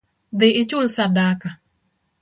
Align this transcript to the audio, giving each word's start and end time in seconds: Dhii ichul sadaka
Dhii 0.39 0.55
ichul 0.61 0.87
sadaka 0.95 1.49